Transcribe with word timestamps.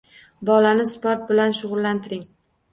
Bolani 0.49 0.87
sport 0.95 1.23
bilan 1.33 1.55
shug‘ullantiring. 1.61 2.29